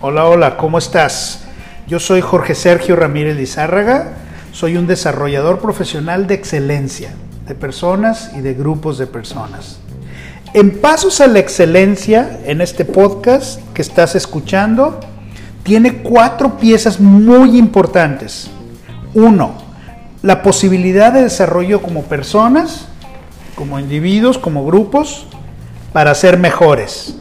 Hola, 0.00 0.26
hola, 0.26 0.56
¿cómo 0.56 0.78
estás? 0.78 1.44
Yo 1.86 2.00
soy 2.00 2.20
Jorge 2.20 2.54
Sergio 2.54 2.96
Ramírez 2.96 3.36
Lizárraga, 3.36 4.12
soy 4.52 4.76
un 4.76 4.86
desarrollador 4.86 5.58
profesional 5.58 6.26
de 6.26 6.34
excelencia, 6.34 7.10
de 7.46 7.54
personas 7.54 8.30
y 8.36 8.40
de 8.40 8.54
grupos 8.54 8.98
de 8.98 9.06
personas. 9.06 9.78
En 10.54 10.80
Pasos 10.80 11.20
a 11.20 11.26
la 11.26 11.38
Excelencia, 11.38 12.40
en 12.46 12.60
este 12.60 12.84
podcast 12.84 13.60
que 13.74 13.82
estás 13.82 14.14
escuchando, 14.14 15.00
tiene 15.64 15.98
cuatro 15.98 16.56
piezas 16.56 16.98
muy 17.00 17.58
importantes. 17.58 18.48
Uno, 19.12 19.54
la 20.22 20.42
posibilidad 20.42 21.12
de 21.12 21.24
desarrollo 21.24 21.82
como 21.82 22.04
personas, 22.04 22.86
como 23.56 23.80
individuos, 23.80 24.38
como 24.38 24.64
grupos, 24.64 25.26
para 25.92 26.14
ser 26.14 26.38
mejores. 26.38 27.16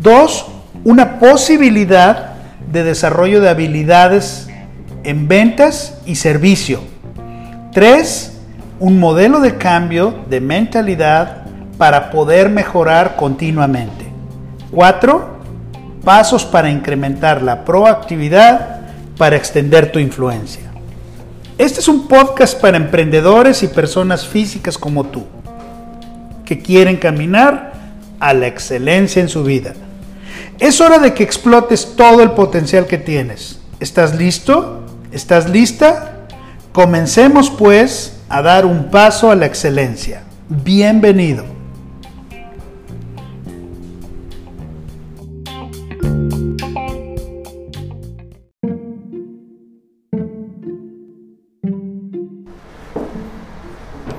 Dos, 0.00 0.46
una 0.84 1.18
posibilidad 1.18 2.34
de 2.70 2.84
desarrollo 2.84 3.40
de 3.40 3.48
habilidades 3.48 4.48
en 5.04 5.28
ventas 5.28 5.98
y 6.04 6.16
servicio. 6.16 6.80
Tres, 7.72 8.38
un 8.80 8.98
modelo 8.98 9.40
de 9.40 9.56
cambio 9.56 10.14
de 10.28 10.40
mentalidad 10.40 11.44
para 11.78 12.10
poder 12.10 12.50
mejorar 12.50 13.16
continuamente. 13.16 14.06
Cuatro, 14.70 15.38
pasos 16.04 16.44
para 16.44 16.70
incrementar 16.70 17.42
la 17.42 17.64
proactividad 17.64 18.80
para 19.16 19.36
extender 19.36 19.92
tu 19.92 19.98
influencia. 19.98 20.62
Este 21.58 21.80
es 21.80 21.88
un 21.88 22.08
podcast 22.08 22.58
para 22.58 22.76
emprendedores 22.76 23.62
y 23.62 23.68
personas 23.68 24.26
físicas 24.26 24.78
como 24.78 25.04
tú, 25.04 25.24
que 26.50 26.58
quieren 26.58 26.96
caminar 26.96 27.74
a 28.18 28.34
la 28.34 28.48
excelencia 28.48 29.22
en 29.22 29.28
su 29.28 29.44
vida. 29.44 29.72
Es 30.58 30.80
hora 30.80 30.98
de 30.98 31.14
que 31.14 31.22
explotes 31.22 31.94
todo 31.94 32.24
el 32.24 32.32
potencial 32.32 32.88
que 32.88 32.98
tienes. 32.98 33.60
¿Estás 33.78 34.16
listo? 34.16 34.84
¿Estás 35.12 35.48
lista? 35.48 36.26
Comencemos 36.72 37.50
pues 37.50 38.16
a 38.28 38.42
dar 38.42 38.66
un 38.66 38.90
paso 38.90 39.30
a 39.30 39.36
la 39.36 39.46
excelencia. 39.46 40.24
Bienvenido. 40.48 41.44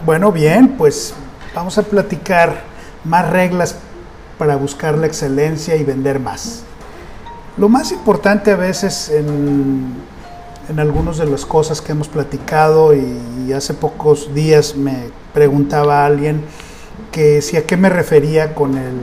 Bueno, 0.05 0.31
bien, 0.31 0.75
pues 0.77 1.13
vamos 1.53 1.77
a 1.77 1.83
platicar 1.83 2.61
más 3.03 3.29
reglas 3.29 3.75
para 4.37 4.55
buscar 4.55 4.97
la 4.97 5.07
excelencia 5.07 5.75
y 5.75 5.83
vender 5.83 6.19
más. 6.19 6.63
Lo 7.57 7.69
más 7.69 7.91
importante 7.91 8.51
a 8.51 8.55
veces 8.55 9.09
en, 9.09 9.93
en 10.69 10.79
algunas 10.79 11.17
de 11.17 11.25
las 11.25 11.45
cosas 11.45 11.81
que 11.81 11.91
hemos 11.91 12.07
platicado 12.07 12.93
y, 12.95 13.51
hace 13.51 13.73
pocos 13.73 14.33
días 14.33 14.77
me 14.77 15.09
preguntaba 15.33 16.05
alguien 16.05 16.41
que 17.11 17.41
si 17.41 17.57
a 17.57 17.65
qué 17.65 17.75
me 17.75 17.89
refería 17.89 18.55
con 18.55 18.77
el 18.77 18.95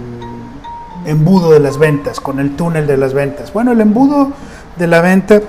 embudo 1.05 1.53
de 1.53 1.61
las 1.61 1.77
ventas, 1.77 2.19
con 2.19 2.41
el 2.41 2.57
túnel 2.57 2.87
de 2.87 2.97
las 2.97 3.13
ventas. 3.13 3.53
Bueno, 3.53 3.73
el 3.73 3.81
embudo 3.83 4.33
de 4.79 4.87
la 4.87 5.03
venta 5.03 5.43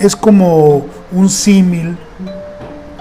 es 0.00 0.16
como 0.16 0.86
un 1.12 1.28
símil 1.30 1.96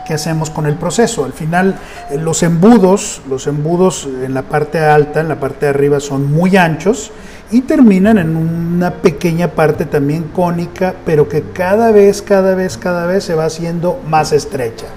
que 0.06 0.14
hacemos 0.14 0.50
con 0.50 0.66
el 0.66 0.76
proceso. 0.76 1.26
Al 1.26 1.34
final, 1.34 1.76
eh, 2.10 2.18
los 2.18 2.44
embudos, 2.44 3.22
los 3.30 3.48
embudos 3.48 4.08
en 4.24 4.34
la 4.34 4.44
parte 4.44 4.80
alta, 4.80 5.22
en 5.22 5.28
la 5.28 5.40
parte 5.40 5.66
de 5.66 5.72
arriba, 5.72 6.00
son 6.00 6.32
muy 6.32 6.56
anchos 6.56 7.12
y 7.52 7.62
terminan 7.62 8.18
en 8.18 8.36
una 8.36 8.92
pequeña 8.92 9.50
parte 9.50 9.86
también 9.86 10.24
cónica, 10.34 10.96
pero 11.06 11.28
que 11.28 11.44
cada 11.54 11.92
vez, 11.92 12.22
cada 12.22 12.56
vez, 12.56 12.78
cada 12.78 13.06
vez 13.06 13.24
se 13.24 13.36
va 13.36 13.46
haciendo 13.46 14.00
más 14.08 14.32
estrecha. 14.32 14.88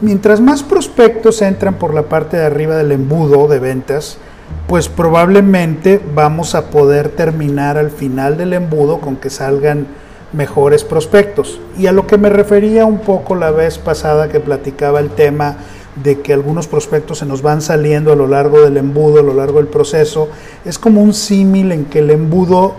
Mientras 0.00 0.40
más 0.40 0.62
prospectos 0.62 1.40
entran 1.40 1.74
por 1.74 1.94
la 1.94 2.02
parte 2.02 2.36
de 2.36 2.44
arriba 2.44 2.76
del 2.76 2.92
embudo 2.92 3.48
de 3.48 3.58
ventas, 3.58 4.18
pues 4.66 4.88
probablemente 4.88 6.00
vamos 6.14 6.54
a 6.54 6.70
poder 6.70 7.10
terminar 7.10 7.78
al 7.78 7.90
final 7.90 8.36
del 8.36 8.52
embudo 8.52 9.00
con 9.00 9.16
que 9.16 9.30
salgan 9.30 9.86
mejores 10.34 10.84
prospectos. 10.84 11.60
Y 11.78 11.86
a 11.86 11.92
lo 11.92 12.06
que 12.06 12.18
me 12.18 12.28
refería 12.28 12.84
un 12.84 12.98
poco 12.98 13.34
la 13.34 13.50
vez 13.50 13.78
pasada 13.78 14.28
que 14.28 14.40
platicaba 14.40 15.00
el 15.00 15.10
tema 15.10 15.56
de 16.02 16.20
que 16.20 16.32
algunos 16.32 16.66
prospectos 16.66 17.18
se 17.18 17.26
nos 17.26 17.40
van 17.40 17.62
saliendo 17.62 18.12
a 18.12 18.16
lo 18.16 18.26
largo 18.26 18.62
del 18.62 18.76
embudo, 18.76 19.20
a 19.20 19.22
lo 19.22 19.34
largo 19.34 19.58
del 19.58 19.68
proceso, 19.68 20.28
es 20.64 20.78
como 20.78 21.00
un 21.00 21.14
símil 21.14 21.70
en 21.72 21.84
que 21.84 22.00
el 22.00 22.10
embudo 22.10 22.74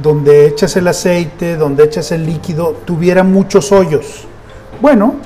donde 0.00 0.46
echas 0.46 0.76
el 0.76 0.86
aceite, 0.86 1.56
donde 1.56 1.84
echas 1.84 2.12
el 2.12 2.24
líquido, 2.24 2.76
tuviera 2.84 3.24
muchos 3.24 3.72
hoyos. 3.72 4.26
Bueno, 4.80 5.16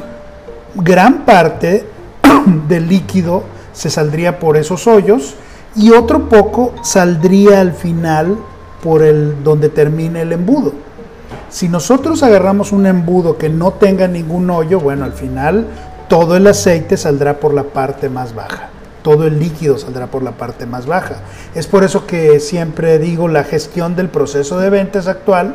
gran 0.74 1.24
parte 1.24 1.84
del 2.68 2.88
líquido 2.88 3.44
se 3.72 3.90
saldría 3.90 4.38
por 4.38 4.56
esos 4.56 4.86
hoyos 4.86 5.34
y 5.76 5.90
otro 5.90 6.28
poco 6.28 6.72
saldría 6.82 7.60
al 7.60 7.72
final 7.72 8.38
por 8.82 9.02
el 9.02 9.42
donde 9.44 9.68
termine 9.68 10.22
el 10.22 10.32
embudo. 10.32 10.72
Si 11.54 11.68
nosotros 11.68 12.24
agarramos 12.24 12.72
un 12.72 12.84
embudo 12.84 13.38
que 13.38 13.48
no 13.48 13.74
tenga 13.74 14.08
ningún 14.08 14.50
hoyo, 14.50 14.80
bueno, 14.80 15.04
al 15.04 15.12
final 15.12 15.68
todo 16.08 16.36
el 16.36 16.48
aceite 16.48 16.96
saldrá 16.96 17.38
por 17.38 17.54
la 17.54 17.62
parte 17.62 18.08
más 18.08 18.34
baja, 18.34 18.70
todo 19.02 19.28
el 19.28 19.38
líquido 19.38 19.78
saldrá 19.78 20.08
por 20.08 20.24
la 20.24 20.32
parte 20.32 20.66
más 20.66 20.86
baja. 20.86 21.18
Es 21.54 21.68
por 21.68 21.84
eso 21.84 22.08
que 22.08 22.40
siempre 22.40 22.98
digo, 22.98 23.28
la 23.28 23.44
gestión 23.44 23.94
del 23.94 24.08
proceso 24.08 24.58
de 24.58 24.68
ventas 24.68 25.06
actual 25.06 25.54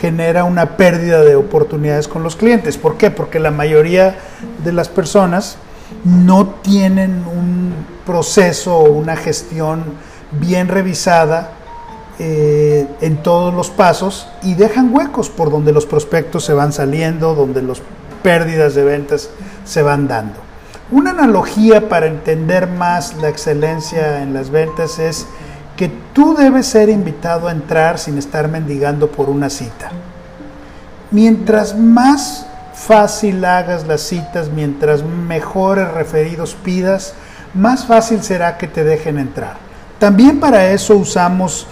genera 0.00 0.44
una 0.44 0.76
pérdida 0.76 1.22
de 1.22 1.34
oportunidades 1.34 2.06
con 2.06 2.22
los 2.22 2.36
clientes. 2.36 2.78
¿Por 2.78 2.96
qué? 2.96 3.10
Porque 3.10 3.40
la 3.40 3.50
mayoría 3.50 4.14
de 4.62 4.70
las 4.70 4.88
personas 4.88 5.56
no 6.04 6.46
tienen 6.62 7.24
un 7.26 7.74
proceso 8.06 8.76
o 8.76 8.92
una 8.92 9.16
gestión 9.16 9.82
bien 10.30 10.68
revisada 10.68 11.50
eh, 12.18 12.86
en 13.00 13.16
todos 13.22 13.52
los 13.52 13.70
pasos 13.70 14.28
y 14.42 14.54
dejan 14.54 14.94
huecos 14.94 15.30
por 15.30 15.50
donde 15.50 15.72
los 15.72 15.86
prospectos 15.86 16.44
se 16.44 16.52
van 16.52 16.72
saliendo, 16.72 17.34
donde 17.34 17.62
las 17.62 17.82
pérdidas 18.22 18.74
de 18.74 18.84
ventas 18.84 19.30
se 19.64 19.82
van 19.82 20.06
dando. 20.06 20.38
Una 20.90 21.10
analogía 21.10 21.88
para 21.88 22.06
entender 22.06 22.68
más 22.68 23.16
la 23.16 23.28
excelencia 23.28 24.22
en 24.22 24.32
las 24.32 24.50
ventas 24.50 24.98
es 24.98 25.26
que 25.76 25.90
tú 26.12 26.34
debes 26.34 26.66
ser 26.66 26.88
invitado 26.88 27.48
a 27.48 27.52
entrar 27.52 27.98
sin 27.98 28.18
estar 28.18 28.48
mendigando 28.48 29.10
por 29.10 29.28
una 29.28 29.50
cita. 29.50 29.90
Mientras 31.10 31.76
más 31.76 32.46
fácil 32.74 33.44
hagas 33.44 33.86
las 33.86 34.02
citas, 34.02 34.50
mientras 34.50 35.02
mejores 35.02 35.90
referidos 35.92 36.54
pidas, 36.54 37.14
más 37.54 37.86
fácil 37.86 38.22
será 38.22 38.58
que 38.58 38.68
te 38.68 38.84
dejen 38.84 39.18
entrar. 39.18 39.56
También 39.98 40.40
para 40.40 40.70
eso 40.70 40.96
usamos 40.96 41.66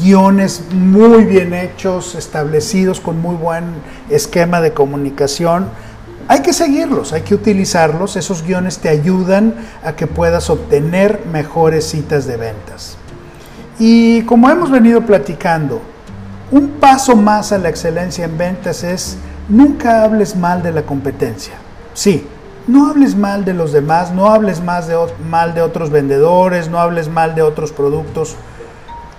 guiones 0.00 0.64
muy 0.72 1.24
bien 1.24 1.54
hechos, 1.54 2.14
establecidos 2.14 3.00
con 3.00 3.20
muy 3.20 3.34
buen 3.34 3.64
esquema 4.10 4.60
de 4.60 4.72
comunicación. 4.72 5.66
Hay 6.28 6.40
que 6.40 6.52
seguirlos, 6.52 7.12
hay 7.12 7.22
que 7.22 7.34
utilizarlos. 7.34 8.16
Esos 8.16 8.42
guiones 8.42 8.78
te 8.78 8.88
ayudan 8.88 9.54
a 9.84 9.94
que 9.94 10.06
puedas 10.06 10.50
obtener 10.50 11.22
mejores 11.30 11.84
citas 11.88 12.26
de 12.26 12.36
ventas. 12.36 12.96
Y 13.78 14.22
como 14.22 14.48
hemos 14.48 14.70
venido 14.70 15.02
platicando, 15.02 15.80
un 16.50 16.68
paso 16.68 17.16
más 17.16 17.50
a 17.52 17.58
la 17.58 17.68
excelencia 17.68 18.26
en 18.26 18.38
ventas 18.38 18.84
es 18.84 19.16
nunca 19.48 20.04
hables 20.04 20.36
mal 20.36 20.62
de 20.62 20.70
la 20.70 20.82
competencia. 20.82 21.54
Sí, 21.94 22.26
no 22.68 22.88
hables 22.88 23.16
mal 23.16 23.44
de 23.44 23.54
los 23.54 23.72
demás, 23.72 24.12
no 24.12 24.28
hables 24.30 24.62
mal 24.62 25.54
de 25.54 25.62
otros 25.62 25.90
vendedores, 25.90 26.68
no 26.68 26.78
hables 26.78 27.08
mal 27.08 27.34
de 27.34 27.42
otros 27.42 27.72
productos 27.72 28.36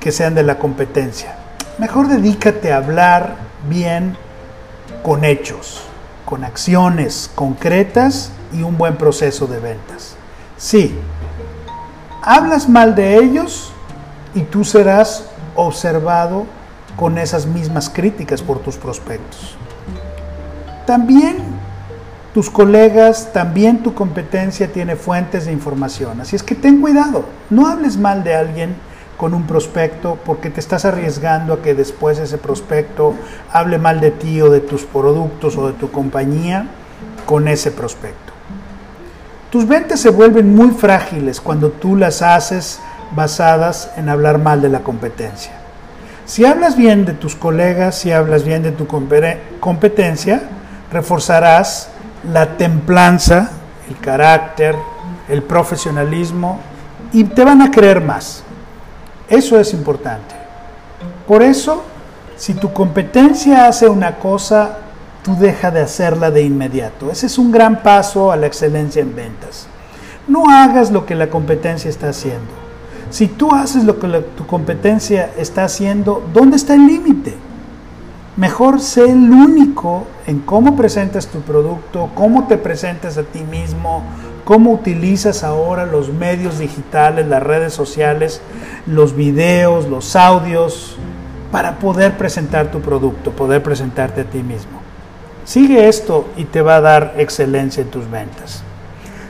que 0.04 0.12
sean 0.12 0.36
de 0.36 0.44
la 0.44 0.60
competencia. 0.60 1.34
Mejor 1.78 2.10
dedícate 2.10 2.74
a 2.74 2.78
hablar 2.78 3.36
bien 3.70 4.18
con 5.02 5.24
hechos, 5.24 5.82
con 6.26 6.44
acciones 6.44 7.32
concretas 7.34 8.32
y 8.52 8.64
un 8.64 8.78
buen 8.78 8.98
proceso 8.98 9.48
de 9.48 9.60
ventas. 9.60 10.18
Sí, 10.58 10.94
hablas 12.22 12.68
mal 12.68 12.96
de 12.96 13.16
ellos 13.16 13.72
y 14.36 14.42
tú 14.42 14.66
serás 14.66 15.24
observado 15.56 16.48
con 16.98 17.18
esas 17.18 17.46
mismas 17.46 17.90
críticas 17.90 18.42
por 18.42 18.60
tus 18.60 18.76
prospectos. 18.76 19.56
También 20.86 21.38
tus 22.34 22.50
colegas, 22.50 23.32
también 23.32 23.82
tu 23.82 23.94
competencia 23.94 24.70
tiene 24.70 24.98
fuentes 24.98 25.46
de 25.46 25.54
información. 25.54 26.20
Así 26.20 26.36
es 26.36 26.44
que 26.44 26.56
ten 26.56 26.82
cuidado, 26.82 27.24
no 27.50 27.68
hables 27.68 27.96
mal 27.96 28.26
de 28.26 28.36
alguien 28.36 28.76
con 29.24 29.34
un 29.34 29.48
prospecto 29.48 30.20
porque 30.26 30.50
te 30.50 30.60
estás 30.60 30.84
arriesgando 30.84 31.54
a 31.54 31.62
que 31.62 31.74
después 31.74 32.20
ese 32.20 32.38
prospecto 32.38 33.14
hable 33.54 33.78
mal 33.78 34.02
de 34.02 34.12
ti 34.12 34.42
o 34.42 34.50
de 34.50 34.60
tus 34.60 34.84
productos 34.84 35.56
o 35.56 35.68
de 35.68 35.74
tu 35.76 35.90
compañía 35.92 36.68
con 37.26 37.48
ese 37.48 37.72
prospecto. 37.72 38.34
Tus 39.50 39.66
ventas 39.66 40.02
se 40.02 40.10
vuelven 40.10 40.54
muy 40.54 40.72
frágiles 40.72 41.40
cuando 41.40 41.70
tú 41.70 41.96
las 41.96 42.22
haces 42.22 42.82
basadas 43.16 43.92
en 43.96 44.10
hablar 44.10 44.40
mal 44.40 44.62
de 44.62 44.68
la 44.68 44.82
competencia. 44.82 45.54
Si 46.26 46.44
hablas 46.44 46.76
bien 46.76 47.06
de 47.06 47.14
tus 47.14 47.34
colegas, 47.34 47.96
si 47.96 48.12
hablas 48.12 48.44
bien 48.44 48.62
de 48.62 48.74
tu 48.74 48.88
competencia, 48.88 50.50
reforzarás 50.92 51.88
la 52.30 52.58
templanza, 52.58 53.52
el 53.88 53.96
carácter, 54.00 54.76
el 55.30 55.44
profesionalismo 55.44 56.60
y 57.14 57.24
te 57.24 57.46
van 57.46 57.62
a 57.62 57.72
creer 57.72 58.02
más. 58.02 58.44
Eso 59.30 59.60
es 59.60 59.74
importante. 59.74 60.36
Por 61.28 61.42
eso, 61.42 61.84
si 62.36 62.54
tu 62.54 62.74
competencia 62.74 63.68
hace 63.68 63.88
una 63.88 64.20
cosa, 64.20 64.78
tú 65.24 65.36
deja 65.38 65.72
de 65.72 65.82
hacerla 65.82 66.32
de 66.32 66.44
inmediato. 66.44 67.10
Ese 67.10 67.28
es 67.28 67.38
un 67.38 67.52
gran 67.52 67.82
paso 67.82 68.32
a 68.32 68.36
la 68.36 68.48
excelencia 68.48 69.02
en 69.02 69.16
ventas. 69.16 69.68
No 70.28 70.50
hagas 70.50 70.92
lo 70.92 71.06
que 71.06 71.16
la 71.16 71.30
competencia 71.30 71.90
está 71.90 72.10
haciendo. 72.10 72.52
Si 73.10 73.28
tú 73.28 73.54
haces 73.54 73.84
lo 73.84 74.00
que 74.00 74.08
tu 74.36 74.48
competencia 74.48 75.32
está 75.38 75.66
haciendo, 75.66 76.24
¿dónde 76.34 76.58
está 76.58 76.74
el 76.74 76.88
límite? 76.88 77.36
Mejor 78.36 78.80
sé 78.80 79.04
el 79.04 79.30
único 79.30 80.08
en 80.26 80.40
cómo 80.40 80.76
presentas 80.76 81.28
tu 81.28 81.42
producto, 81.42 82.10
cómo 82.16 82.48
te 82.48 82.58
presentas 82.58 83.20
a 83.20 83.24
ti 83.24 83.42
mismo, 83.42 84.04
cómo 84.44 84.72
utilizas 84.72 85.44
ahora 85.44 85.86
los 85.86 86.12
medios 86.12 86.58
digitales, 86.58 87.28
las 87.28 87.44
redes 87.44 87.74
sociales, 87.74 88.42
los 88.88 89.16
videos, 89.16 89.88
los 89.88 90.16
audios, 90.16 90.98
para 91.52 91.78
poder 91.78 92.18
presentar 92.18 92.72
tu 92.72 92.82
producto, 92.82 93.30
poder 93.32 93.62
presentarte 93.62 94.22
a 94.22 94.26
ti 94.26 94.42
mismo. 94.42 94.82
Sigue 95.46 95.88
esto 95.88 96.26
y 96.36 96.46
te 96.46 96.64
va 96.64 96.78
a 96.78 96.82
dar 96.82 97.14
excelencia 97.18 97.84
en 97.84 97.92
tus 97.92 98.10
ventas. 98.10 98.64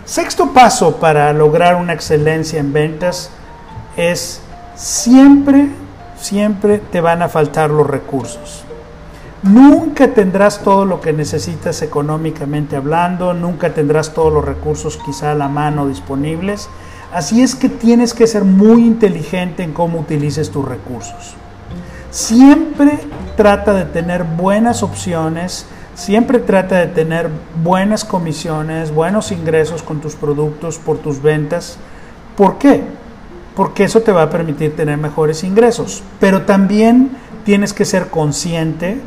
Sexto 0.05 0.53
paso 0.53 0.95
para 0.97 1.33
lograr 1.33 1.75
una 1.75 1.91
excelencia 1.91 2.61
en 2.61 2.71
ventas 2.71 3.31
es 3.97 4.41
siempre, 4.75 5.67
siempre 6.17 6.77
te 6.77 7.01
van 7.01 7.21
a 7.21 7.27
faltar 7.27 7.69
los 7.69 7.85
recursos. 7.85 8.62
Nunca 9.43 10.13
tendrás 10.13 10.63
todo 10.63 10.85
lo 10.85 11.01
que 11.01 11.11
necesitas 11.11 11.81
económicamente 11.81 12.77
hablando, 12.77 13.33
nunca 13.33 13.73
tendrás 13.73 14.13
todos 14.13 14.31
los 14.31 14.45
recursos 14.45 14.97
quizá 15.05 15.31
a 15.31 15.35
la 15.35 15.49
mano 15.49 15.85
disponibles. 15.85 16.69
Así 17.13 17.41
es 17.41 17.53
que 17.53 17.67
tienes 17.67 18.13
que 18.13 18.25
ser 18.25 18.45
muy 18.45 18.85
inteligente 18.85 19.61
en 19.61 19.73
cómo 19.73 19.99
utilices 19.99 20.49
tus 20.49 20.65
recursos. 20.65 21.35
Siempre 22.09 22.99
trata 23.35 23.73
de 23.73 23.83
tener 23.83 24.23
buenas 24.23 24.81
opciones, 24.81 25.65
siempre 25.93 26.39
trata 26.39 26.77
de 26.77 26.87
tener 26.87 27.29
buenas 27.61 28.05
comisiones, 28.05 28.93
buenos 28.93 29.33
ingresos 29.33 29.83
con 29.83 29.99
tus 29.99 30.15
productos 30.15 30.77
por 30.77 30.99
tus 30.99 31.21
ventas. 31.21 31.77
¿Por 32.37 32.57
qué? 32.59 32.81
Porque 33.57 33.83
eso 33.83 34.01
te 34.01 34.13
va 34.13 34.23
a 34.23 34.29
permitir 34.29 34.73
tener 34.73 34.97
mejores 34.97 35.43
ingresos. 35.43 36.01
Pero 36.21 36.43
también 36.43 37.11
tienes 37.43 37.73
que 37.73 37.83
ser 37.83 38.07
consciente 38.07 39.01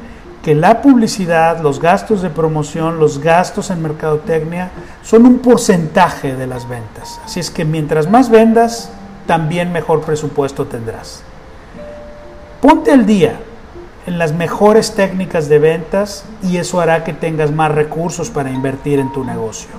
que 0.46 0.54
la 0.54 0.80
publicidad, 0.80 1.60
los 1.60 1.80
gastos 1.80 2.22
de 2.22 2.30
promoción, 2.30 3.00
los 3.00 3.18
gastos 3.18 3.70
en 3.70 3.82
mercadotecnia 3.82 4.70
son 5.02 5.26
un 5.26 5.40
porcentaje 5.40 6.36
de 6.36 6.46
las 6.46 6.68
ventas. 6.68 7.20
Así 7.24 7.40
es 7.40 7.50
que 7.50 7.64
mientras 7.64 8.08
más 8.08 8.30
vendas, 8.30 8.92
también 9.26 9.72
mejor 9.72 10.02
presupuesto 10.02 10.66
tendrás. 10.66 11.24
Ponte 12.60 12.92
al 12.92 13.06
día 13.06 13.40
en 14.06 14.20
las 14.20 14.34
mejores 14.34 14.94
técnicas 14.94 15.48
de 15.48 15.58
ventas 15.58 16.24
y 16.44 16.58
eso 16.58 16.80
hará 16.80 17.02
que 17.02 17.12
tengas 17.12 17.50
más 17.50 17.72
recursos 17.72 18.30
para 18.30 18.52
invertir 18.52 19.00
en 19.00 19.12
tu 19.12 19.24
negocio. 19.24 19.70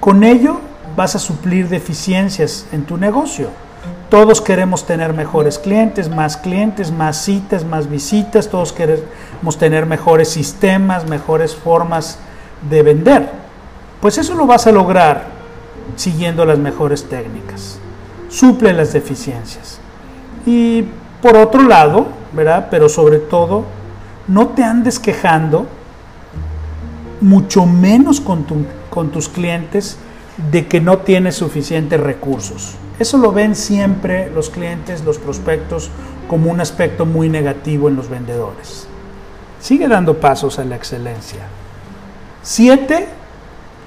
Con 0.00 0.24
ello 0.24 0.62
vas 0.96 1.14
a 1.14 1.18
suplir 1.18 1.68
deficiencias 1.68 2.66
en 2.72 2.86
tu 2.86 2.96
negocio. 2.96 3.50
Todos 4.10 4.40
queremos 4.40 4.86
tener 4.86 5.12
mejores 5.12 5.58
clientes, 5.58 6.08
más 6.08 6.36
clientes, 6.36 6.92
más 6.92 7.16
citas, 7.24 7.64
más 7.64 7.88
visitas, 7.88 8.48
todos 8.48 8.72
queremos 8.72 9.58
tener 9.58 9.86
mejores 9.86 10.28
sistemas, 10.28 11.08
mejores 11.08 11.54
formas 11.54 12.18
de 12.68 12.82
vender. 12.82 13.28
Pues 14.00 14.18
eso 14.18 14.34
lo 14.34 14.46
vas 14.46 14.66
a 14.66 14.72
lograr 14.72 15.26
siguiendo 15.96 16.44
las 16.44 16.58
mejores 16.58 17.04
técnicas. 17.08 17.78
Suple 18.28 18.72
las 18.72 18.92
deficiencias. 18.92 19.78
Y 20.46 20.84
por 21.22 21.36
otro 21.36 21.62
lado, 21.62 22.08
¿verdad? 22.32 22.68
Pero 22.70 22.88
sobre 22.88 23.18
todo, 23.18 23.64
no 24.28 24.48
te 24.48 24.62
andes 24.62 24.98
quejando, 24.98 25.66
mucho 27.20 27.64
menos 27.64 28.20
con, 28.20 28.44
con 28.90 29.10
tus 29.10 29.28
clientes, 29.28 29.96
de 30.50 30.66
que 30.66 30.80
no 30.80 30.98
tienes 30.98 31.36
suficientes 31.36 31.98
recursos. 32.00 32.76
Eso 32.98 33.18
lo 33.18 33.32
ven 33.32 33.56
siempre 33.56 34.30
los 34.30 34.50
clientes, 34.50 35.04
los 35.04 35.18
prospectos, 35.18 35.90
como 36.28 36.50
un 36.50 36.60
aspecto 36.60 37.06
muy 37.06 37.28
negativo 37.28 37.88
en 37.88 37.96
los 37.96 38.08
vendedores. 38.08 38.86
Sigue 39.60 39.88
dando 39.88 40.20
pasos 40.20 40.58
a 40.58 40.64
la 40.64 40.76
excelencia. 40.76 41.40
Siete, 42.42 43.08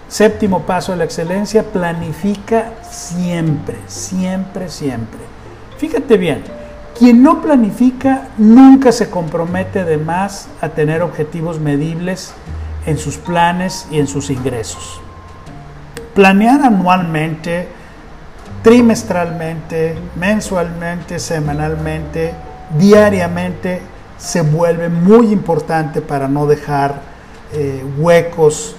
séptimo 0.08 0.64
paso 0.64 0.94
a 0.94 0.96
la 0.96 1.04
excelencia, 1.04 1.64
planifica 1.64 2.74
siempre, 2.90 3.78
siempre, 3.88 4.70
siempre. 4.70 5.20
Fíjate 5.78 6.18
bien, 6.18 6.44
quien 6.98 7.22
no 7.22 7.42
planifica 7.42 8.30
nunca 8.38 8.92
se 8.92 9.10
compromete 9.10 9.86
de 9.86 9.98
más 9.98 10.48
a 10.62 10.70
tener 10.70 11.04
objetivos 11.04 11.60
medibles 11.60 12.34
en 12.88 12.98
sus 12.98 13.18
planes 13.18 13.88
y 13.92 14.00
en 14.00 14.08
sus 14.08 14.32
ingresos. 14.32 15.00
Planear 16.16 16.62
anualmente, 16.62 17.68
trimestralmente, 18.64 19.98
mensualmente, 20.16 21.20
semanalmente, 21.20 22.34
diariamente, 22.78 23.82
se 24.18 24.42
vuelve 24.42 24.90
muy 24.90 25.32
importante 25.32 26.02
para 26.02 26.28
no 26.28 26.48
dejar 26.48 27.02
eh, 27.54 27.86
huecos 27.98 28.76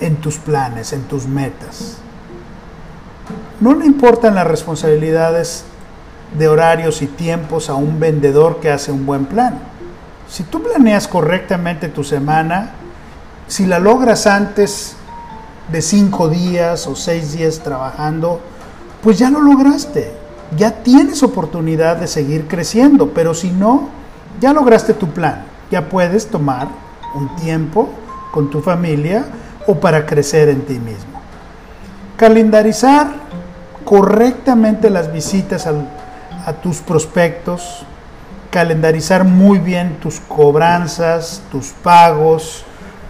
en 0.00 0.16
tus 0.16 0.36
planes, 0.36 0.92
en 0.92 1.02
tus 1.04 1.26
metas. 1.26 1.98
No 3.60 3.74
le 3.74 3.86
importan 3.86 4.34
las 4.34 4.46
responsabilidades 4.46 5.64
de 6.36 6.48
horarios 6.48 7.02
y 7.02 7.06
tiempos 7.06 7.68
a 7.68 7.74
un 7.74 8.00
vendedor 8.00 8.60
que 8.60 8.70
hace 8.70 8.92
un 8.92 9.06
buen 9.06 9.26
plan. 9.26 9.58
Si 10.28 10.44
tú 10.44 10.62
planeas 10.62 11.08
correctamente 11.08 11.88
tu 11.88 12.04
semana, 12.04 12.70
si 13.48 13.66
la 13.66 13.78
logras 13.78 14.26
antes 14.26 14.96
de 15.70 15.82
cinco 15.82 16.28
días 16.28 16.86
o 16.86 16.94
seis 16.94 17.32
días 17.32 17.60
trabajando, 17.60 18.40
pues 19.02 19.18
ya 19.18 19.30
lo 19.30 19.40
lograste. 19.40 20.12
Ya 20.56 20.82
tienes 20.82 21.22
oportunidad 21.22 21.96
de 21.96 22.06
seguir 22.06 22.48
creciendo, 22.48 23.10
pero 23.10 23.34
si 23.34 23.50
no, 23.50 23.88
ya 24.40 24.52
lograste 24.52 24.94
tu 24.94 25.08
plan. 25.08 25.44
Ya 25.70 25.88
puedes 25.88 26.28
tomar 26.28 26.68
un 27.14 27.34
tiempo 27.36 27.88
con 28.32 28.50
tu 28.50 28.60
familia 28.60 29.24
o 29.66 29.76
para 29.76 30.06
crecer 30.06 30.48
en 30.48 30.62
ti 30.62 30.78
mismo. 30.78 31.20
Calendarizar 32.16 33.12
correctamente 33.84 34.90
las 34.90 35.12
visitas 35.12 35.66
a 35.66 36.52
tus 36.54 36.78
prospectos, 36.78 37.84
calendarizar 38.50 39.24
muy 39.24 39.58
bien 39.58 39.98
tus 40.00 40.20
cobranzas, 40.20 41.42
tus 41.50 41.68
pagos, 41.68 42.64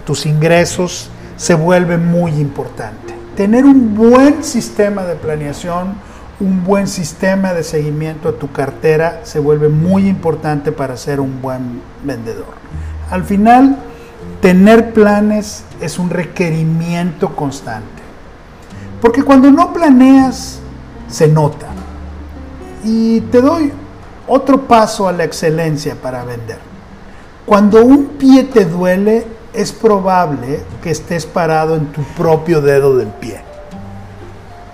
tus 0.05 0.27
ingresos, 0.27 1.11
se 1.37 1.55
vuelve 1.55 1.97
muy 1.97 2.33
importante. 2.33 3.20
Tener 3.41 3.65
un 3.65 3.95
buen 3.95 4.45
sistema 4.45 5.05
de 5.05 5.15
planeación, 5.15 5.95
un 6.41 6.63
buen 6.63 6.87
sistema 6.87 7.55
de 7.55 7.65
seguimiento 7.65 8.29
a 8.29 8.33
tu 8.33 8.53
cartera 8.53 9.23
se 9.23 9.39
vuelve 9.39 9.71
muy 9.71 10.09
importante 10.09 10.73
para 10.73 10.99
ser 10.99 11.21
un 11.21 11.41
buen 11.41 11.81
vendedor. 12.05 12.53
Al 13.11 13.25
final, 13.25 13.79
tener 14.43 14.93
planes 14.93 15.65
es 15.81 15.99
un 15.99 16.11
requerimiento 16.11 17.35
constante. 17.35 18.03
Porque 19.01 19.23
cuando 19.23 19.51
no 19.51 19.73
planeas, 19.73 20.59
se 21.09 21.27
nota. 21.27 21.69
Y 22.85 23.23
te 23.23 23.41
doy 23.41 23.73
otro 24.29 24.69
paso 24.69 25.09
a 25.09 25.13
la 25.13 25.25
excelencia 25.25 25.95
para 25.95 26.25
vender. 26.25 26.59
Cuando 27.47 27.83
un 27.87 28.05
pie 28.19 28.45
te 28.45 28.67
duele, 28.67 29.27
es 29.53 29.73
probable 29.73 30.63
que 30.83 30.91
estés 30.91 31.27
parado 31.27 31.77
en 31.77 31.87
tu 31.87 32.03
propio 32.17 32.61
dedo 32.61 32.97
del 32.97 33.09
pie. 33.09 33.43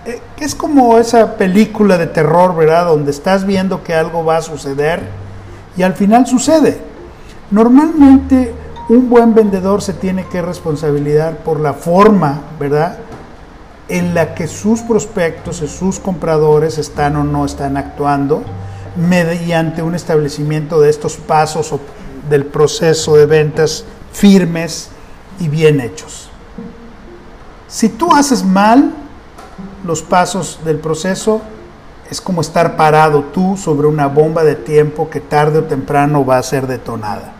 Eh, 0.04 0.20
es 0.38 0.54
como 0.54 0.98
esa 0.98 1.36
película 1.36 1.98
de 1.98 2.06
terror, 2.06 2.54
¿verdad? 2.54 2.86
Donde 2.86 3.10
estás 3.10 3.46
viendo 3.46 3.82
que 3.82 3.94
algo 3.94 4.24
va 4.24 4.38
a 4.38 4.42
suceder 4.42 5.02
y 5.76 5.82
al 5.82 5.94
final 5.94 6.26
sucede. 6.26 6.78
Normalmente 7.50 8.54
un 8.88 9.08
buen 9.08 9.34
vendedor 9.34 9.82
se 9.82 9.92
tiene 9.92 10.26
que 10.26 10.42
responsabilizar 10.42 11.38
por 11.38 11.58
la 11.60 11.72
forma, 11.72 12.40
¿verdad? 12.58 12.98
en 13.88 14.14
la 14.14 14.34
que 14.34 14.48
sus 14.48 14.80
prospectos 14.80 15.62
y 15.62 15.68
sus 15.68 16.00
compradores 16.00 16.78
están 16.78 17.16
o 17.16 17.24
no 17.24 17.44
están 17.44 17.76
actuando 17.76 18.42
mediante 18.96 19.82
un 19.82 19.94
establecimiento 19.94 20.80
de 20.80 20.90
estos 20.90 21.16
pasos 21.16 21.72
del 22.28 22.46
proceso 22.46 23.16
de 23.16 23.26
ventas 23.26 23.84
firmes 24.16 24.88
y 25.38 25.48
bien 25.48 25.78
hechos. 25.78 26.30
Si 27.68 27.90
tú 27.90 28.14
haces 28.14 28.42
mal 28.42 28.94
los 29.84 30.02
pasos 30.02 30.60
del 30.64 30.78
proceso, 30.78 31.42
es 32.10 32.20
como 32.22 32.40
estar 32.40 32.76
parado 32.76 33.24
tú 33.24 33.58
sobre 33.58 33.86
una 33.86 34.06
bomba 34.06 34.42
de 34.42 34.54
tiempo 34.54 35.10
que 35.10 35.20
tarde 35.20 35.58
o 35.58 35.64
temprano 35.64 36.24
va 36.24 36.38
a 36.38 36.42
ser 36.42 36.66
detonada. 36.66 37.32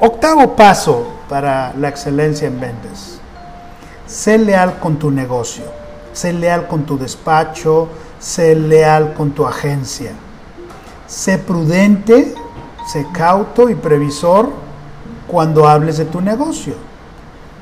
Octavo 0.00 0.56
paso 0.56 1.06
para 1.28 1.72
la 1.74 1.88
excelencia 1.88 2.48
en 2.48 2.58
ventas. 2.58 3.20
Sé 4.06 4.36
leal 4.36 4.80
con 4.80 4.98
tu 4.98 5.12
negocio, 5.12 5.64
sé 6.12 6.32
leal 6.32 6.66
con 6.66 6.84
tu 6.84 6.98
despacho, 6.98 7.88
sé 8.18 8.56
leal 8.56 9.14
con 9.14 9.30
tu 9.30 9.46
agencia. 9.46 10.10
Sé 11.06 11.38
prudente, 11.38 12.34
sé 12.92 13.06
cauto 13.12 13.70
y 13.70 13.76
previsor 13.76 14.63
cuando 15.34 15.66
hables 15.66 15.98
de 15.98 16.04
tu 16.04 16.20
negocio. 16.20 16.74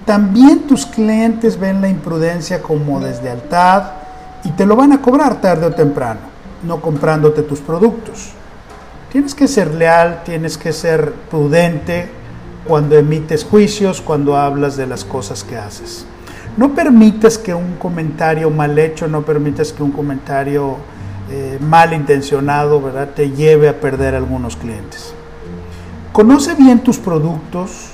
También 0.04 0.66
tus 0.66 0.84
clientes 0.84 1.58
ven 1.58 1.80
la 1.80 1.88
imprudencia 1.88 2.60
como 2.60 3.00
deslealtad 3.00 3.92
y 4.44 4.50
te 4.50 4.66
lo 4.66 4.76
van 4.76 4.92
a 4.92 5.00
cobrar 5.00 5.40
tarde 5.40 5.64
o 5.64 5.72
temprano, 5.72 6.20
no 6.64 6.82
comprándote 6.82 7.40
tus 7.40 7.60
productos. 7.60 8.32
Tienes 9.10 9.34
que 9.34 9.48
ser 9.48 9.72
leal, 9.72 10.20
tienes 10.22 10.58
que 10.58 10.70
ser 10.74 11.14
prudente 11.30 12.10
cuando 12.68 12.94
emites 12.98 13.42
juicios, 13.42 14.02
cuando 14.02 14.36
hablas 14.36 14.76
de 14.76 14.86
las 14.86 15.02
cosas 15.02 15.42
que 15.42 15.56
haces. 15.56 16.04
No 16.58 16.74
permitas 16.74 17.38
que 17.38 17.54
un 17.54 17.76
comentario 17.76 18.50
mal 18.50 18.78
hecho, 18.78 19.08
no 19.08 19.22
permitas 19.22 19.72
que 19.72 19.82
un 19.82 19.92
comentario 19.92 20.76
eh, 21.30 21.56
mal 21.58 21.94
intencionado 21.94 22.82
¿verdad? 22.82 23.08
te 23.16 23.30
lleve 23.30 23.70
a 23.70 23.80
perder 23.80 24.14
algunos 24.14 24.56
clientes. 24.56 25.14
Conoce 26.12 26.54
bien 26.54 26.81
tus 26.81 26.99
productos 26.99 27.88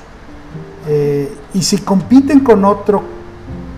eh, 0.88 1.32
y 1.54 1.62
si 1.62 1.78
compiten 1.78 2.40
con 2.40 2.64
otro 2.64 3.02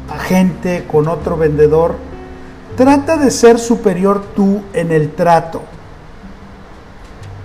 agente, 0.08 0.86
con 0.90 1.08
otro 1.08 1.36
vendedor, 1.36 1.96
trata 2.74 3.18
de 3.18 3.30
ser 3.30 3.58
superior 3.58 4.24
tú 4.34 4.62
en 4.72 4.92
el 4.92 5.12
trato, 5.12 5.60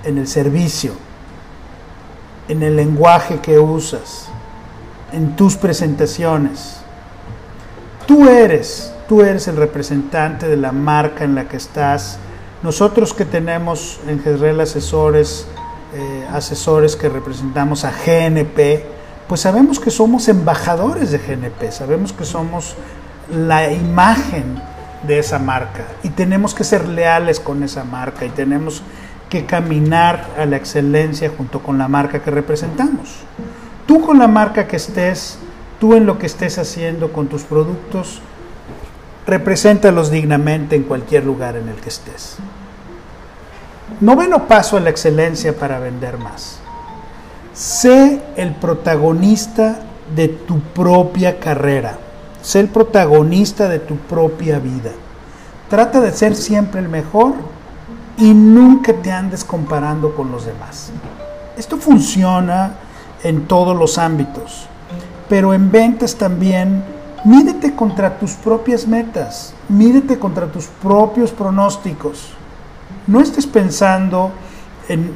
en 0.05 0.17
el 0.17 0.27
servicio, 0.27 0.93
en 2.47 2.63
el 2.63 2.77
lenguaje 2.77 3.39
que 3.39 3.59
usas, 3.59 4.29
en 5.11 5.35
tus 5.35 5.57
presentaciones. 5.57 6.77
Tú 8.07 8.29
eres, 8.29 8.93
tú 9.09 9.21
eres 9.21 9.49
el 9.49 9.57
representante 9.57 10.47
de 10.47 10.55
la 10.55 10.71
marca 10.71 11.25
en 11.25 11.35
la 11.35 11.49
que 11.49 11.57
estás. 11.57 12.19
Nosotros 12.63 13.13
que 13.13 13.25
tenemos 13.25 13.99
en 14.07 14.21
Jezreel 14.21 14.61
asesores, 14.61 15.47
eh, 15.95 16.27
asesores 16.29 16.97
que 16.97 17.07
representamos 17.07 17.85
a 17.85 17.91
GNP, 17.91 18.83
pues 19.29 19.41
sabemos 19.41 19.79
que 19.79 19.91
somos 19.91 20.27
embajadores 20.27 21.11
de 21.11 21.19
GNP, 21.19 21.71
sabemos 21.71 22.11
que 22.11 22.25
somos 22.25 22.75
la 23.31 23.71
imagen 23.71 24.61
de 25.07 25.19
esa 25.19 25.39
marca 25.39 25.85
y 26.03 26.09
tenemos 26.09 26.53
que 26.53 26.65
ser 26.65 26.87
leales 26.87 27.39
con 27.39 27.63
esa 27.63 27.85
marca 27.85 28.25
y 28.25 28.29
tenemos 28.29 28.83
que 29.29 29.45
caminar 29.45 30.27
a 30.37 30.45
la 30.45 30.57
excelencia 30.57 31.31
junto 31.35 31.63
con 31.63 31.77
la 31.77 31.87
marca 31.87 32.21
que 32.21 32.29
representamos. 32.29 33.15
Tú 33.87 34.01
con 34.01 34.19
la 34.19 34.27
marca 34.27 34.67
que 34.67 34.75
estés, 34.75 35.39
tú 35.79 35.95
en 35.95 36.05
lo 36.05 36.19
que 36.19 36.25
estés 36.25 36.57
haciendo 36.57 37.13
con 37.13 37.27
tus 37.27 37.43
productos, 37.43 38.19
represéntalos 39.25 40.11
dignamente 40.11 40.75
en 40.75 40.83
cualquier 40.83 41.25
lugar 41.25 41.55
en 41.55 41.69
el 41.69 41.75
que 41.75 41.89
estés. 41.89 42.37
Noveno 44.01 44.47
paso 44.47 44.77
a 44.77 44.79
la 44.79 44.89
excelencia 44.89 45.57
para 45.57 45.79
vender 45.79 46.17
más. 46.17 46.59
Sé 47.53 48.21
el 48.35 48.53
protagonista 48.55 49.79
de 50.15 50.27
tu 50.27 50.59
propia 50.59 51.39
carrera. 51.39 51.97
Sé 52.41 52.59
el 52.59 52.67
protagonista 52.67 53.67
de 53.69 53.79
tu 53.79 53.95
propia 53.95 54.59
vida. 54.59 54.91
Trata 55.69 56.01
de 56.01 56.11
ser 56.11 56.35
siempre 56.35 56.81
el 56.81 56.89
mejor 56.89 57.33
y 58.17 58.33
nunca 58.33 58.93
te 58.93 59.11
andes 59.11 59.43
comparando 59.43 60.15
con 60.15 60.31
los 60.31 60.45
demás. 60.45 60.91
Esto 61.57 61.77
funciona 61.77 62.75
en 63.23 63.47
todos 63.47 63.77
los 63.77 63.97
ámbitos, 63.97 64.67
pero 65.29 65.53
en 65.53 65.71
ventas 65.71 66.15
también 66.15 66.83
mídete 67.23 67.75
contra 67.75 68.19
tus 68.19 68.33
propias 68.33 68.85
metas, 68.85 69.53
mídete 69.69 70.19
contra 70.19 70.47
tus 70.47 70.65
propios 70.67 71.31
pronósticos. 71.31 72.33
No 73.07 73.21
estés 73.21 73.45
pensando 73.45 74.31
en 74.87 75.11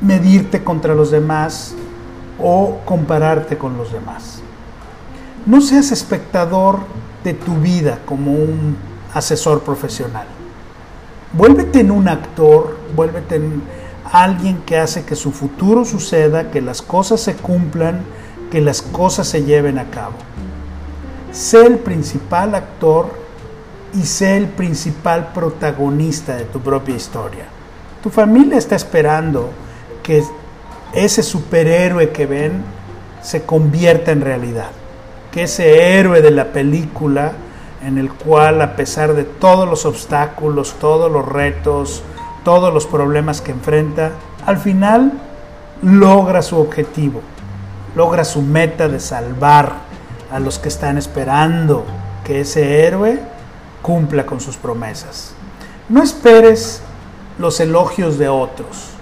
medirte 0.00 0.64
contra 0.64 0.94
los 0.94 1.10
demás 1.10 1.74
o 2.40 2.78
compararte 2.84 3.58
con 3.58 3.76
los 3.76 3.92
demás. 3.92 4.40
No 5.46 5.60
seas 5.60 5.92
espectador 5.92 6.80
de 7.22 7.34
tu 7.34 7.56
vida 7.56 7.98
como 8.06 8.32
un 8.32 8.76
asesor 9.12 9.62
profesional. 9.62 10.26
Vuélvete 11.32 11.80
en 11.80 11.90
un 11.90 12.08
actor, 12.08 12.78
vuélvete 12.94 13.36
en 13.36 13.62
alguien 14.10 14.58
que 14.64 14.78
hace 14.78 15.04
que 15.04 15.16
su 15.16 15.32
futuro 15.32 15.84
suceda, 15.84 16.50
que 16.50 16.62
las 16.62 16.80
cosas 16.80 17.20
se 17.20 17.34
cumplan, 17.34 18.02
que 18.50 18.60
las 18.60 18.82
cosas 18.82 19.28
se 19.28 19.44
lleven 19.44 19.78
a 19.78 19.90
cabo. 19.90 20.14
Sé 21.32 21.66
el 21.66 21.78
principal 21.78 22.54
actor 22.54 23.23
y 23.94 24.04
sé 24.04 24.36
el 24.36 24.48
principal 24.48 25.32
protagonista 25.32 26.36
de 26.36 26.44
tu 26.44 26.60
propia 26.60 26.96
historia. 26.96 27.44
Tu 28.02 28.10
familia 28.10 28.58
está 28.58 28.76
esperando 28.76 29.50
que 30.02 30.22
ese 30.92 31.22
superhéroe 31.22 32.10
que 32.10 32.26
ven 32.26 32.64
se 33.22 33.42
convierta 33.42 34.12
en 34.12 34.20
realidad. 34.20 34.70
Que 35.30 35.44
ese 35.44 35.98
héroe 35.98 36.22
de 36.22 36.30
la 36.30 36.52
película 36.52 37.32
en 37.82 37.98
el 37.98 38.12
cual 38.12 38.62
a 38.62 38.76
pesar 38.76 39.14
de 39.14 39.24
todos 39.24 39.68
los 39.68 39.86
obstáculos, 39.86 40.74
todos 40.80 41.10
los 41.10 41.26
retos, 41.26 42.02
todos 42.44 42.72
los 42.72 42.86
problemas 42.86 43.40
que 43.40 43.52
enfrenta, 43.52 44.12
al 44.46 44.58
final 44.58 45.12
logra 45.82 46.42
su 46.42 46.58
objetivo, 46.58 47.20
logra 47.94 48.24
su 48.24 48.42
meta 48.42 48.88
de 48.88 49.00
salvar 49.00 49.72
a 50.30 50.40
los 50.40 50.58
que 50.58 50.68
están 50.68 50.98
esperando 50.98 51.84
que 52.24 52.40
ese 52.40 52.86
héroe 52.86 53.33
cumpla 53.84 54.26
con 54.26 54.40
sus 54.40 54.56
promesas. 54.56 55.34
No 55.88 56.02
esperes 56.02 56.82
los 57.38 57.60
elogios 57.60 58.18
de 58.18 58.28
otros 58.28 58.94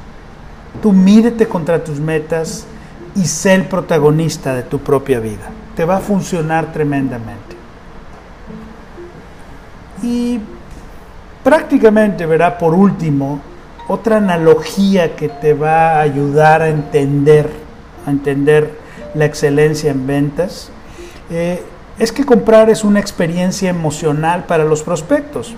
Tú 0.80 0.92
mídete 0.92 1.46
contra 1.46 1.84
tus 1.84 2.00
metas 2.00 2.64
y 3.14 3.26
sé 3.26 3.54
el 3.54 3.64
protagonista 3.66 4.54
de 4.54 4.62
tu 4.62 4.78
propia 4.78 5.20
vida. 5.20 5.50
Te 5.76 5.84
va 5.84 5.96
a 5.96 6.00
funcionar 6.00 6.72
tremendamente. 6.72 7.56
Y 10.02 10.40
prácticamente, 11.44 12.24
verá, 12.26 12.56
por 12.56 12.74
último, 12.74 13.40
otra 13.88 14.16
analogía 14.16 15.14
que 15.14 15.28
te 15.28 15.52
va 15.52 15.92
a 15.92 16.00
ayudar 16.00 16.62
a 16.62 16.68
entender, 16.68 17.50
a 18.06 18.10
entender 18.10 18.78
la 19.14 19.26
excelencia 19.26 19.90
en 19.90 20.06
ventas, 20.06 20.70
eh, 21.30 21.62
es 22.02 22.10
que 22.10 22.24
comprar 22.24 22.68
es 22.68 22.82
una 22.82 22.98
experiencia 22.98 23.70
emocional 23.70 24.44
para 24.46 24.64
los 24.64 24.82
prospectos. 24.82 25.54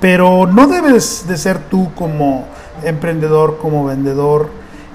Pero 0.00 0.46
no 0.46 0.66
debes 0.66 1.26
de 1.28 1.36
ser 1.36 1.58
tú 1.58 1.90
como 1.94 2.46
emprendedor, 2.82 3.58
como 3.58 3.84
vendedor, 3.84 4.48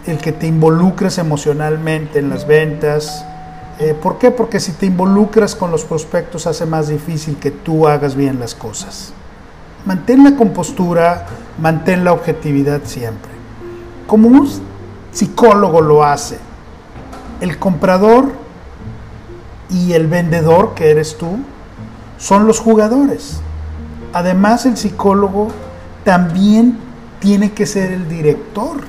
el 0.07 0.17
que 0.17 0.31
te 0.31 0.47
involucres 0.47 1.19
emocionalmente 1.19 2.17
en 2.17 2.31
las 2.31 2.47
ventas. 2.47 3.23
Eh, 3.79 3.93
¿Por 3.93 4.17
qué? 4.17 4.31
Porque 4.31 4.59
si 4.59 4.71
te 4.71 4.87
involucras 4.87 5.53
con 5.53 5.69
los 5.69 5.85
prospectos 5.85 6.47
hace 6.47 6.65
más 6.65 6.87
difícil 6.87 7.37
que 7.37 7.51
tú 7.51 7.87
hagas 7.87 8.15
bien 8.15 8.39
las 8.39 8.55
cosas. 8.55 9.13
Mantén 9.85 10.23
la 10.23 10.35
compostura, 10.35 11.27
mantén 11.59 12.03
la 12.03 12.11
objetividad 12.11 12.81
siempre. 12.85 13.31
Como 14.07 14.29
un 14.29 14.49
psicólogo 15.11 15.79
lo 15.79 16.03
hace, 16.03 16.39
el 17.39 17.59
comprador 17.59 18.42
y 19.73 19.93
el 19.93 20.07
vendedor, 20.07 20.75
que 20.75 20.91
eres 20.91 21.17
tú, 21.17 21.39
son 22.17 22.45
los 22.47 22.59
jugadores. 22.59 23.41
Además, 24.13 24.65
el 24.65 24.77
psicólogo 24.77 25.47
también 26.03 26.77
tiene 27.19 27.51
que 27.51 27.65
ser 27.65 27.91
el 27.91 28.07
director 28.07 28.81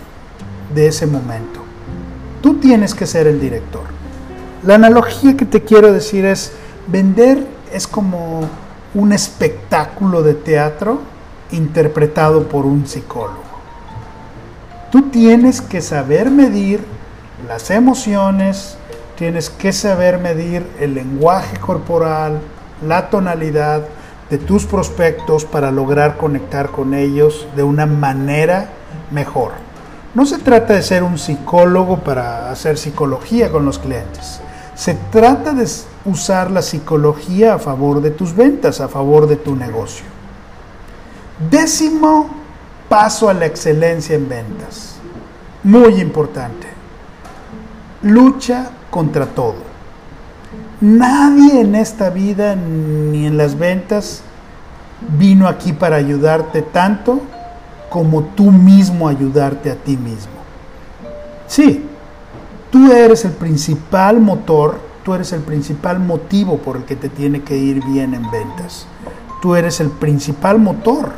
de 0.75 0.89
ese 0.89 1.07
momento. 1.07 1.61
Tú 2.43 2.59
tienes 2.59 2.95
que 2.95 3.07
ser 3.07 3.27
el 3.27 3.41
director. 3.41 3.85
La 4.63 4.75
analogía 4.75 5.37
que 5.37 5.47
te 5.47 5.63
quiero 5.63 5.93
decir 5.93 6.27
es, 6.27 6.53
vender 6.87 7.47
es 7.73 7.87
como 7.87 8.43
un 8.95 9.13
espectáculo 9.13 10.23
de 10.23 10.35
teatro 10.35 11.01
interpretado 11.51 12.49
por 12.49 12.67
un 12.67 12.87
psicólogo. 12.87 13.43
Tú 14.93 15.03
tienes 15.11 15.61
que 15.61 15.81
saber 15.81 16.31
medir 16.31 16.85
las 17.49 17.71
emociones, 17.71 18.77
tienes 19.17 19.51
que 19.51 19.73
saber 19.73 20.19
medir 20.19 20.67
el 20.81 20.95
lenguaje 20.95 21.59
corporal, 21.59 22.41
la 22.87 23.11
tonalidad, 23.11 23.83
de 24.31 24.39
tus 24.39 24.65
prospectos 24.65 25.45
para 25.45 25.71
lograr 25.71 26.17
conectar 26.17 26.71
con 26.71 26.95
ellos 26.95 27.47
de 27.57 27.63
una 27.63 27.87
manera 27.87 28.71
mejor. 29.11 29.53
No 30.15 30.27
se 30.27 30.39
trata 30.39 30.75
de 30.75 30.83
ser 30.83 31.03
un 31.03 31.19
psicólogo 31.19 31.99
para 31.99 32.51
hacer 32.51 32.79
psicología 32.79 33.51
con 33.51 33.65
los 33.65 33.79
clientes. 33.79 34.41
Se 34.75 34.95
trata 34.95 35.53
de 35.53 35.69
usar 36.05 36.51
la 36.51 36.63
psicología 36.63 37.55
a 37.55 37.59
favor 37.59 38.01
de 38.01 38.11
tus 38.11 38.35
ventas, 38.35 38.81
a 38.81 38.89
favor 38.89 39.27
de 39.27 39.37
tu 39.37 39.55
negocio. 39.55 40.07
Décimo 41.51 42.31
paso 42.89 43.29
a 43.29 43.35
la 43.35 43.47
excelencia 43.47 44.15
en 44.15 44.29
ventas. 44.29 44.97
Muy 45.65 46.01
importante. 46.01 46.69
Lucha 48.03 48.71
contra 48.95 49.27
todo. 49.27 49.57
Nadie 50.81 51.63
en 51.63 51.75
esta 51.75 52.11
vida 52.11 52.55
ni 52.55 53.27
en 53.27 53.37
las 53.37 53.59
ventas 53.59 54.23
vino 55.19 55.49
aquí 55.49 55.73
para 55.73 55.97
ayudarte 55.97 56.63
tanto 56.63 57.21
como 57.91 58.23
tú 58.23 58.53
mismo 58.53 59.09
ayudarte 59.09 59.73
a 59.73 59.75
ti 59.75 59.97
mismo. 59.97 60.35
Sí, 61.49 61.85
tú 62.71 62.93
eres 62.93 63.25
el 63.25 63.33
principal 63.33 64.21
motor, 64.21 64.79
tú 65.05 65.13
eres 65.13 65.33
el 65.33 65.41
principal 65.41 65.99
motivo 65.99 66.59
por 66.59 66.77
el 66.77 66.85
que 66.85 66.95
te 66.95 67.09
tiene 67.09 67.43
que 67.43 67.57
ir 67.57 67.85
bien 67.85 68.15
en 68.15 68.31
ventas. 68.31 68.87
Tú 69.43 69.57
eres 69.57 69.81
el 69.81 69.91
principal 69.91 70.61
motor 70.61 71.11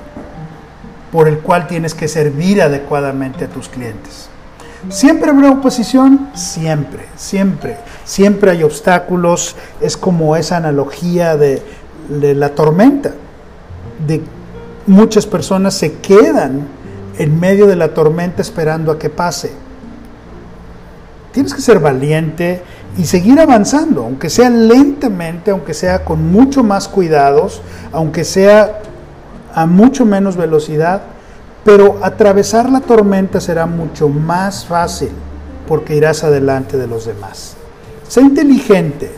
por 1.13 1.29
el 1.29 1.41
cual 1.41 1.67
tienes 1.67 1.95
que 1.95 2.09
servir 2.09 2.63
adecuadamente 2.63 3.45
a 3.45 3.49
tus 3.49 3.69
clientes. 3.69 4.31
¿Siempre 4.89 5.31
habrá 5.31 5.51
oposición? 5.51 6.31
Siempre, 6.35 7.07
siempre. 7.17 7.77
Siempre 8.05 8.53
hay 8.53 8.63
obstáculos. 8.63 9.57
Es 9.81 9.97
como 9.97 10.37
esa 10.37 10.59
analogía 10.59 11.37
de, 11.37 11.63
la 12.09 12.51
tormenta. 12.51 13.13
De 14.07 14.23
muchas 14.87 15.27
personas 15.27 15.75
se 15.75 15.95
quedan 15.95 16.69
en 17.19 17.41
medio 17.41 17.67
de 17.67 17.77
la 17.77 17.95
tormenta 17.95 18.43
esperando 18.43 18.93
a 18.93 18.99
que 18.99 19.11
pase. 19.11 19.53
Tienes 21.33 21.53
que 21.53 21.61
ser 21.61 21.81
valiente 21.81 22.63
y 22.97 23.05
seguir 23.05 23.41
avanzando, 23.41 24.05
aunque 24.05 24.31
sea 24.31 24.49
lentamente, 24.49 25.51
aunque 25.51 25.75
sea 25.75 26.05
con 26.05 26.31
mucho 26.31 26.63
más 26.63 26.89
cuidados, 26.89 27.61
aunque 27.93 28.25
sea 28.25 28.81
a 29.53 29.67
mucho 29.67 30.07
menos 30.07 30.37
velocidad, 30.37 31.03
pero 31.67 31.99
atravesar 32.01 32.71
la 32.71 32.81
tormenta 32.81 33.41
será 33.41 33.67
mucho 33.67 34.09
más 34.09 34.65
fácil 34.65 35.11
porque 35.67 35.97
irás 35.97 36.23
adelante 36.23 36.77
de 36.77 36.87
los 36.87 37.07
demás. 37.07 37.57
Sé 38.07 38.21
inteligente, 38.21 39.11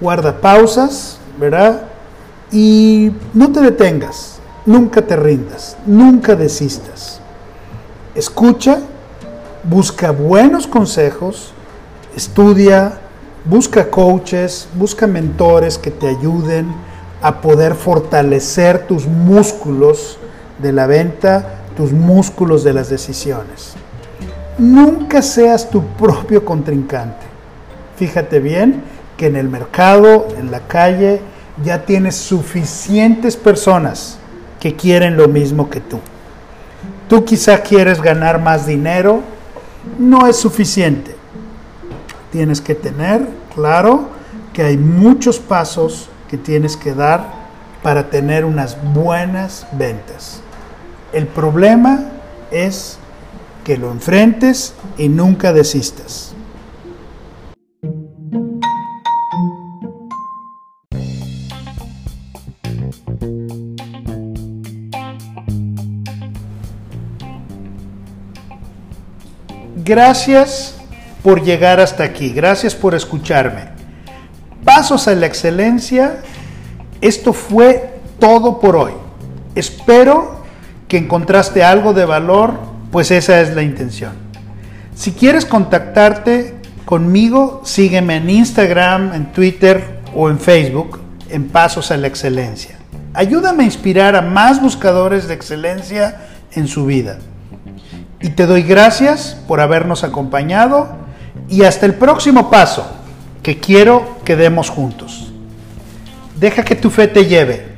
guarda 0.00 0.40
pausas, 0.40 1.18
¿verdad? 1.38 1.82
Y 2.50 3.12
no 3.34 3.52
te 3.52 3.60
detengas, 3.60 4.38
nunca 4.64 5.02
te 5.02 5.14
rindas, 5.14 5.76
nunca 5.84 6.36
desistas. 6.36 7.20
Escucha, 8.14 8.78
busca 9.62 10.10
buenos 10.10 10.66
consejos, 10.66 11.52
estudia, 12.16 12.94
busca 13.44 13.90
coaches, 13.90 14.68
busca 14.74 15.06
mentores 15.06 15.76
que 15.76 15.90
te 15.90 16.08
ayuden 16.08 16.74
a 17.20 17.42
poder 17.42 17.74
fortalecer 17.74 18.86
tus 18.86 19.06
músculos 19.06 20.18
de 20.58 20.72
la 20.72 20.86
venta, 20.86 21.62
tus 21.76 21.92
músculos 21.92 22.64
de 22.64 22.72
las 22.72 22.88
decisiones. 22.88 23.74
Nunca 24.58 25.22
seas 25.22 25.68
tu 25.68 25.82
propio 25.82 26.44
contrincante. 26.44 27.26
Fíjate 27.96 28.40
bien 28.40 28.82
que 29.16 29.26
en 29.26 29.36
el 29.36 29.48
mercado, 29.48 30.28
en 30.38 30.50
la 30.50 30.60
calle, 30.60 31.20
ya 31.62 31.84
tienes 31.84 32.16
suficientes 32.16 33.36
personas 33.36 34.18
que 34.60 34.74
quieren 34.74 35.16
lo 35.16 35.28
mismo 35.28 35.70
que 35.70 35.80
tú. 35.80 35.98
Tú 37.08 37.24
quizá 37.24 37.58
quieres 37.58 38.00
ganar 38.00 38.40
más 38.40 38.66
dinero, 38.66 39.20
no 39.98 40.26
es 40.26 40.36
suficiente. 40.36 41.14
Tienes 42.32 42.60
que 42.60 42.74
tener 42.74 43.28
claro 43.54 44.08
que 44.52 44.62
hay 44.62 44.76
muchos 44.76 45.38
pasos 45.38 46.08
que 46.28 46.38
tienes 46.38 46.76
que 46.76 46.94
dar 46.94 47.43
para 47.84 48.08
tener 48.08 48.46
unas 48.46 48.78
buenas 48.94 49.66
ventas. 49.72 50.40
El 51.12 51.26
problema 51.26 52.12
es 52.50 52.96
que 53.62 53.76
lo 53.76 53.92
enfrentes 53.92 54.72
y 54.96 55.10
nunca 55.10 55.52
desistas. 55.52 56.34
Gracias 69.84 70.74
por 71.22 71.44
llegar 71.44 71.80
hasta 71.80 72.02
aquí, 72.02 72.30
gracias 72.30 72.74
por 72.74 72.94
escucharme. 72.94 73.68
Pasos 74.64 75.06
a 75.06 75.14
la 75.14 75.26
excelencia, 75.26 76.22
esto 77.04 77.34
fue 77.34 78.00
todo 78.18 78.60
por 78.60 78.76
hoy. 78.76 78.92
Espero 79.54 80.42
que 80.88 80.96
encontraste 80.96 81.62
algo 81.62 81.92
de 81.92 82.06
valor, 82.06 82.54
pues 82.90 83.10
esa 83.10 83.42
es 83.42 83.54
la 83.54 83.62
intención. 83.62 84.12
Si 84.94 85.12
quieres 85.12 85.44
contactarte 85.44 86.54
conmigo, 86.86 87.60
sígueme 87.62 88.16
en 88.16 88.30
Instagram, 88.30 89.12
en 89.12 89.32
Twitter 89.32 90.00
o 90.14 90.30
en 90.30 90.38
Facebook 90.38 91.00
en 91.28 91.48
Pasos 91.48 91.90
a 91.90 91.98
la 91.98 92.06
Excelencia. 92.06 92.78
Ayúdame 93.12 93.64
a 93.64 93.66
inspirar 93.66 94.16
a 94.16 94.22
más 94.22 94.62
buscadores 94.62 95.28
de 95.28 95.34
excelencia 95.34 96.22
en 96.52 96.68
su 96.68 96.86
vida. 96.86 97.18
Y 98.22 98.30
te 98.30 98.46
doy 98.46 98.62
gracias 98.62 99.36
por 99.46 99.60
habernos 99.60 100.04
acompañado 100.04 100.88
y 101.50 101.64
hasta 101.64 101.84
el 101.84 101.94
próximo 101.94 102.48
paso 102.50 102.86
que 103.42 103.58
quiero 103.58 104.16
que 104.24 104.36
demos 104.36 104.70
juntos. 104.70 105.23
Deja 106.44 106.62
que 106.62 106.74
tu 106.74 106.90
fe 106.90 107.08
te 107.08 107.24
lleve 107.24 107.73